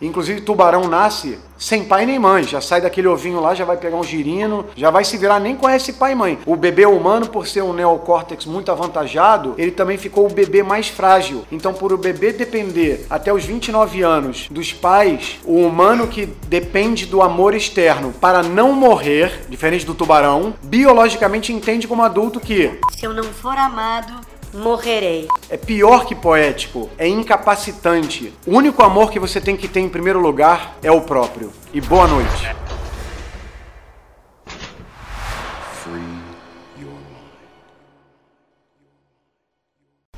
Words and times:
Inclusive, 0.00 0.42
tubarão 0.42 0.86
nasce 0.86 1.40
sem 1.58 1.82
pai 1.82 2.06
nem 2.06 2.20
mãe. 2.20 2.44
Já 2.44 2.60
sai 2.60 2.80
daquele 2.80 3.08
ovinho 3.08 3.40
lá, 3.40 3.52
já 3.52 3.64
vai 3.64 3.76
pegar 3.76 3.96
um 3.96 4.04
girino, 4.04 4.64
já 4.76 4.92
vai 4.92 5.04
se 5.04 5.18
virar, 5.18 5.40
nem 5.40 5.56
conhece 5.56 5.94
pai 5.94 6.12
e 6.12 6.14
mãe. 6.14 6.38
O 6.46 6.54
bebê 6.54 6.86
humano, 6.86 7.26
por 7.26 7.48
ser 7.48 7.62
um 7.62 7.72
neocórtex 7.72 8.46
muito 8.46 8.70
avantajado, 8.70 9.56
ele 9.58 9.72
também 9.72 9.98
ficou 9.98 10.26
o 10.26 10.32
bebê 10.32 10.62
mais 10.62 10.86
frágil. 10.86 11.44
Então, 11.50 11.74
por 11.74 11.92
o 11.92 11.98
bebê 11.98 12.32
depender 12.32 13.06
até 13.10 13.32
os 13.32 13.44
29 13.44 14.02
anos 14.02 14.46
dos 14.48 14.72
pais, 14.72 15.40
o 15.44 15.66
humano 15.66 16.06
que 16.06 16.26
depende 16.46 17.04
do 17.04 17.20
amor 17.20 17.52
externo 17.52 18.12
para 18.20 18.40
não 18.40 18.72
morrer, 18.74 19.46
diferente 19.48 19.84
do 19.84 19.96
tubarão, 19.96 20.54
biologicamente 20.62 21.52
entende 21.52 21.88
como 21.88 22.04
adulto 22.04 22.38
que 22.38 22.78
se 22.96 23.04
eu 23.04 23.12
não 23.12 23.24
for 23.24 23.58
amado, 23.58 24.14
morrerei. 24.52 25.28
É 25.48 25.56
pior 25.56 26.06
que 26.06 26.14
poético, 26.14 26.88
é 26.98 27.06
incapacitante. 27.06 28.32
O 28.46 28.56
único 28.56 28.82
amor 28.82 29.10
que 29.10 29.18
você 29.18 29.40
tem 29.40 29.56
que 29.56 29.68
ter 29.68 29.80
em 29.80 29.88
primeiro 29.88 30.20
lugar 30.20 30.76
é 30.82 30.90
o 30.90 31.00
próprio. 31.00 31.52
E 31.72 31.80
boa 31.80 32.06
noite. 32.06 32.58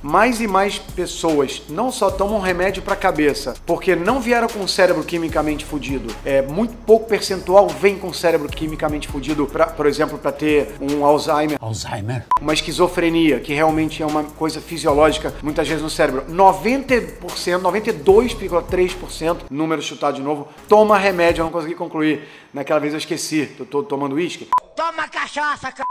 Mais 0.02 0.40
e 0.40 0.46
mais 0.46 0.78
pessoas 0.78 1.62
não 1.68 1.90
só 1.92 2.10
tomam 2.10 2.40
remédio 2.40 2.82
para 2.82 2.96
cabeça 2.96 3.54
porque 3.66 3.94
não 3.94 4.20
vieram 4.20 4.48
com 4.48 4.60
o 4.60 4.68
cérebro 4.68 5.04
quimicamente 5.04 5.64
fudido. 5.64 6.14
É 6.24 6.42
muito 6.42 6.74
pouco 6.86 7.06
percentual 7.06 7.68
vem 7.68 7.98
com 7.98 8.08
o 8.08 8.14
cérebro 8.14 8.48
quimicamente 8.48 9.08
fudido, 9.08 9.46
pra, 9.46 9.66
por 9.66 9.86
exemplo, 9.86 10.18
para 10.18 10.32
ter 10.32 10.74
um 10.80 11.04
Alzheimer, 11.04 11.58
Alzheimer, 11.60 12.26
uma 12.40 12.52
esquizofrenia, 12.52 13.40
que 13.40 13.52
realmente 13.54 14.02
é 14.02 14.06
uma 14.06 14.24
coisa 14.24 14.60
fisiológica 14.60 15.34
muitas 15.42 15.66
vezes 15.66 15.82
no 15.82 15.90
cérebro. 15.90 16.24
90%, 16.30 17.20
92,3%, 17.60 19.36
número 19.50 19.82
chutado 19.82 20.16
de 20.16 20.22
novo, 20.22 20.48
toma 20.68 20.98
remédio, 20.98 21.40
eu 21.40 21.44
não 21.44 21.52
consegui 21.52 21.74
concluir. 21.74 22.28
Naquela 22.52 22.80
vez 22.80 22.92
eu 22.92 22.98
esqueci, 22.98 23.54
eu 23.58 23.66
tô 23.66 23.82
tomando 23.82 24.14
uísque. 24.14 24.48
Toma 24.74 25.08
cachaça, 25.08 25.70
c... 25.76 25.89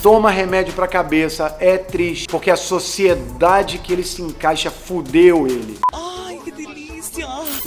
Toma 0.00 0.30
remédio 0.30 0.72
pra 0.72 0.86
cabeça, 0.86 1.56
é 1.58 1.76
triste, 1.76 2.28
porque 2.28 2.50
a 2.50 2.56
sociedade 2.56 3.78
que 3.78 3.92
ele 3.92 4.04
se 4.04 4.22
encaixa 4.22 4.70
fudeu 4.70 5.46
ele. 5.46 5.78
Delícia! 5.92 6.19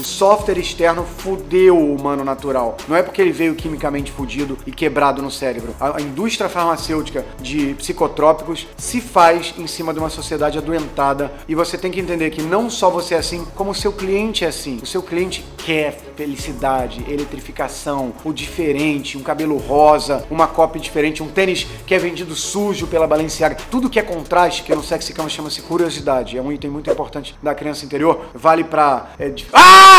O 0.04 0.06
software 0.06 0.60
externo 0.60 1.06
fudeu 1.06 1.78
o 1.78 1.96
humano 1.96 2.26
natural. 2.26 2.76
Não 2.90 2.98
é 2.98 3.02
porque 3.02 3.22
ele 3.22 3.32
veio 3.32 3.56
quimicamente 3.56 4.12
fudido 4.12 4.58
e 4.68 4.72
quebrado 4.74 5.22
no 5.22 5.32
cérebro. 5.32 5.74
A 5.80 6.02
indústria 6.02 6.50
farmacêutica 6.50 7.26
de 7.42 7.74
psicotrópicos 7.76 8.68
se 8.76 9.00
faz 9.00 9.54
em 9.58 9.66
cima 9.66 9.94
de 9.94 10.00
uma 10.00 10.10
sociedade 10.10 10.58
adoentada 10.58 11.32
e 11.48 11.56
você 11.56 11.78
tem 11.78 11.90
que 11.90 12.02
entender 12.02 12.32
que 12.32 12.42
não 12.42 12.70
só 12.70 12.90
você 12.90 13.16
é 13.16 13.18
assim, 13.18 13.46
como 13.56 13.72
o 13.72 13.74
seu 13.74 13.94
cliente 13.94 14.44
é 14.44 14.50
assim. 14.50 14.78
O 14.84 14.86
seu 14.86 15.02
cliente 15.02 15.46
quer 15.58 15.98
felicidade, 16.18 17.06
eletrificação, 17.08 18.14
o 18.26 18.34
diferente, 18.34 19.18
um 19.18 19.24
cabelo 19.24 19.56
rosa, 19.56 20.26
uma 20.30 20.48
cópia 20.48 20.82
diferente, 20.82 21.24
um 21.24 21.30
tênis 21.30 21.66
que 21.88 21.96
é 21.96 21.98
vendido 21.98 22.36
sujo 22.36 22.88
pela 22.88 23.08
Balenciaga. 23.08 23.56
Tudo 23.72 23.90
que 23.90 24.00
é 24.00 24.04
contraste, 24.04 24.64
que 24.64 24.76
no 24.76 24.84
Sexy 24.84 25.14
Cama 25.14 25.30
chama-se 25.30 25.62
curiosidade. 25.62 26.38
É 26.38 26.42
um 26.42 26.52
item 26.52 26.70
muito 26.70 26.92
importante 26.92 27.34
da 27.42 27.56
criança 27.56 27.86
interior. 27.86 28.26
Vale 28.34 28.66
pra... 28.66 29.14
É, 29.18 29.30
de... 29.30 29.48
Ah! 29.54 29.93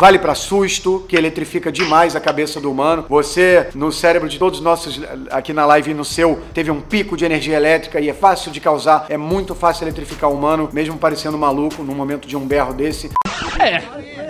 Vale 0.00 0.20
para 0.20 0.32
susto, 0.32 1.04
que 1.08 1.16
eletrifica 1.16 1.72
demais 1.72 2.14
a 2.14 2.20
cabeça 2.20 2.60
do 2.60 2.70
humano. 2.70 3.04
Você, 3.08 3.66
no 3.74 3.90
cérebro 3.90 4.28
de 4.28 4.38
todos 4.38 4.60
nossos 4.60 5.00
aqui 5.28 5.52
na 5.52 5.66
live 5.66 5.90
e 5.90 5.94
no 5.94 6.04
seu, 6.04 6.40
teve 6.54 6.70
um 6.70 6.80
pico 6.80 7.16
de 7.16 7.24
energia 7.24 7.56
elétrica 7.56 8.00
e 8.00 8.08
é 8.08 8.14
fácil 8.14 8.52
de 8.52 8.60
causar, 8.60 9.06
é 9.08 9.16
muito 9.16 9.56
fácil 9.56 9.84
eletrificar 9.84 10.30
o 10.30 10.34
humano, 10.34 10.68
mesmo 10.72 10.96
parecendo 10.96 11.36
maluco 11.36 11.82
num 11.82 11.96
momento 11.96 12.28
de 12.28 12.36
um 12.36 12.46
berro 12.46 12.72
desse. 12.72 13.10
É, 13.58 13.82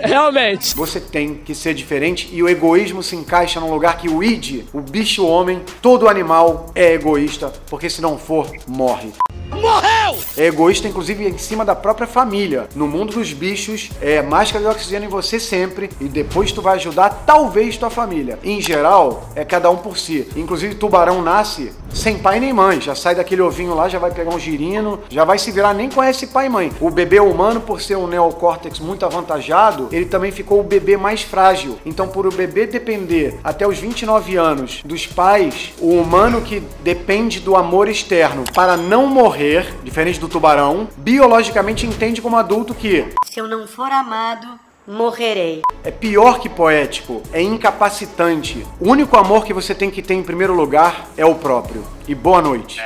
realmente. 0.06 0.74
Você 0.74 1.00
tem 1.00 1.34
que 1.34 1.54
ser 1.54 1.74
diferente 1.74 2.30
e 2.32 2.42
o 2.42 2.48
egoísmo 2.48 3.02
se 3.02 3.14
encaixa 3.14 3.60
num 3.60 3.70
lugar 3.70 3.98
que 3.98 4.08
o 4.08 4.24
id, 4.24 4.64
o 4.72 4.80
bicho 4.80 5.26
homem, 5.26 5.62
todo 5.82 6.08
animal 6.08 6.72
é 6.74 6.94
egoísta, 6.94 7.52
porque 7.68 7.90
se 7.90 8.00
não 8.00 8.16
for, 8.16 8.50
morre. 8.66 9.12
Morreu! 9.50 10.16
É 10.36 10.46
egoísta, 10.46 10.86
inclusive, 10.86 11.26
em 11.26 11.36
cima 11.36 11.64
da 11.64 11.74
própria 11.74 12.06
família. 12.06 12.68
No 12.74 12.86
mundo 12.86 13.14
dos 13.14 13.32
bichos, 13.32 13.90
é 14.00 14.22
máscara 14.22 14.64
de 14.64 14.70
oxigênio 14.70 15.06
em 15.06 15.10
você 15.10 15.40
sempre 15.40 15.90
e 16.00 16.04
depois 16.04 16.52
tu 16.52 16.62
vai 16.62 16.76
ajudar, 16.76 17.24
talvez, 17.26 17.76
tua 17.76 17.90
família. 17.90 18.38
Em 18.44 18.60
geral, 18.60 19.28
é 19.34 19.44
cada 19.44 19.70
um 19.70 19.76
por 19.76 19.98
si. 19.98 20.28
Inclusive, 20.36 20.74
tubarão 20.74 21.22
nasce 21.22 21.72
sem 21.92 22.18
pai 22.18 22.38
nem 22.38 22.52
mãe. 22.52 22.80
Já 22.80 22.94
sai 22.94 23.14
daquele 23.14 23.42
ovinho 23.42 23.74
lá, 23.74 23.88
já 23.88 23.98
vai 23.98 24.10
pegar 24.10 24.34
um 24.34 24.38
girino, 24.38 25.00
já 25.08 25.24
vai 25.24 25.38
se 25.38 25.50
virar, 25.50 25.74
nem 25.74 25.90
conhece 25.90 26.28
pai 26.28 26.46
e 26.46 26.48
mãe. 26.48 26.72
O 26.80 26.90
bebê 26.90 27.20
humano, 27.20 27.60
por 27.60 27.80
ser 27.80 27.96
um 27.96 28.06
neocórtex 28.06 28.78
muito 28.78 29.04
avantajado, 29.04 29.88
ele 29.90 30.06
também 30.06 30.30
ficou 30.30 30.60
o 30.60 30.64
bebê 30.64 30.96
mais 30.96 31.22
frágil. 31.22 31.78
Então, 31.84 32.08
por 32.08 32.26
o 32.26 32.30
bebê 32.30 32.66
depender 32.66 33.38
até 33.42 33.66
os 33.66 33.78
29 33.78 34.36
anos 34.36 34.82
dos 34.84 35.06
pais, 35.06 35.72
o 35.80 35.94
humano 35.94 36.42
que 36.42 36.62
depende 36.82 37.40
do 37.40 37.56
amor 37.56 37.88
externo 37.88 38.44
para 38.54 38.76
não 38.76 39.06
morrer, 39.38 39.72
diferente 39.84 40.18
do 40.18 40.28
tubarão, 40.28 40.88
biologicamente 40.96 41.86
entende 41.86 42.20
como 42.20 42.36
adulto 42.36 42.74
que 42.74 43.04
se 43.24 43.38
eu 43.38 43.46
não 43.46 43.68
for 43.68 43.92
amado, 43.92 44.58
morrerei. 44.84 45.62
É 45.84 45.92
pior 45.92 46.40
que 46.40 46.48
poético, 46.48 47.22
é 47.32 47.40
incapacitante. 47.40 48.66
O 48.80 48.90
único 48.90 49.16
amor 49.16 49.44
que 49.44 49.54
você 49.54 49.76
tem 49.76 49.92
que 49.92 50.02
ter 50.02 50.14
em 50.14 50.24
primeiro 50.24 50.54
lugar 50.54 51.08
é 51.16 51.24
o 51.24 51.36
próprio. 51.36 51.84
E 52.08 52.16
boa 52.16 52.42
noite. 52.42 52.82